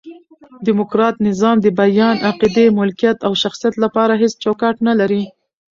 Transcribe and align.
ډیموکرات 0.65 1.15
نظام 1.27 1.57
د 1.61 1.67
بیان، 1.79 2.15
عقیدې، 2.29 2.65
ملکیت 2.79 3.17
او 3.27 3.31
شخصیت 3.43 3.73
له 3.83 3.87
پاره 3.95 4.15
هيڅ 4.21 4.33
چوکاټ 4.43 4.75
نه 4.87 4.93
لري. 4.99 5.23